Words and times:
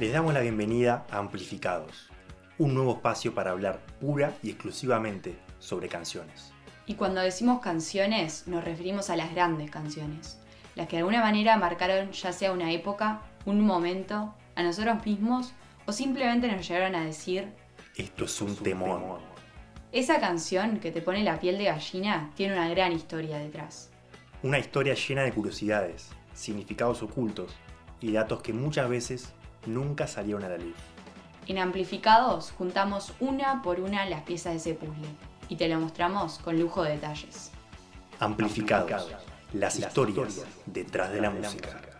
Les 0.00 0.12
damos 0.12 0.32
la 0.32 0.42
bienvenida 0.42 1.04
a 1.10 1.18
Amplificados, 1.18 2.08
un 2.56 2.72
nuevo 2.72 2.92
espacio 2.92 3.34
para 3.34 3.50
hablar 3.50 3.80
pura 4.00 4.32
y 4.44 4.50
exclusivamente 4.50 5.36
sobre 5.58 5.88
canciones. 5.88 6.52
Y 6.86 6.94
cuando 6.94 7.20
decimos 7.20 7.58
canciones, 7.58 8.46
nos 8.46 8.62
referimos 8.62 9.10
a 9.10 9.16
las 9.16 9.32
grandes 9.32 9.72
canciones, 9.72 10.38
las 10.76 10.86
que 10.86 10.94
de 10.94 10.98
alguna 11.00 11.20
manera 11.20 11.56
marcaron 11.56 12.12
ya 12.12 12.32
sea 12.32 12.52
una 12.52 12.70
época, 12.70 13.22
un 13.44 13.60
momento, 13.60 14.32
a 14.54 14.62
nosotros 14.62 15.04
mismos 15.04 15.52
o 15.84 15.90
simplemente 15.90 16.46
nos 16.46 16.68
llegaron 16.68 16.94
a 16.94 17.04
decir, 17.04 17.48
esto 17.96 18.26
es 18.26 18.40
un 18.40 18.54
temor. 18.54 19.18
Esa 19.90 20.20
canción 20.20 20.78
que 20.78 20.92
te 20.92 21.02
pone 21.02 21.24
la 21.24 21.40
piel 21.40 21.58
de 21.58 21.64
gallina 21.64 22.30
tiene 22.36 22.52
una 22.52 22.68
gran 22.68 22.92
historia 22.92 23.38
detrás. 23.38 23.90
Una 24.44 24.60
historia 24.60 24.94
llena 24.94 25.24
de 25.24 25.32
curiosidades, 25.32 26.10
significados 26.34 27.02
ocultos 27.02 27.56
y 28.00 28.12
datos 28.12 28.42
que 28.42 28.52
muchas 28.52 28.88
veces 28.88 29.34
nunca 29.66 30.06
salieron 30.06 30.44
a 30.44 30.48
la 30.48 30.58
luz. 30.58 30.76
En 31.46 31.58
Amplificados 31.58 32.52
juntamos 32.52 33.14
una 33.20 33.62
por 33.62 33.80
una 33.80 34.04
las 34.06 34.22
piezas 34.22 34.52
de 34.52 34.58
ese 34.58 34.74
puzzle 34.74 35.08
y 35.48 35.56
te 35.56 35.68
lo 35.68 35.80
mostramos 35.80 36.38
con 36.38 36.58
lujo 36.58 36.82
de 36.82 36.92
detalles. 36.92 37.50
Amplificados, 38.20 39.10
las 39.52 39.78
historias 39.78 40.44
detrás 40.66 41.12
de 41.12 41.20
la 41.20 41.30
música. 41.30 41.97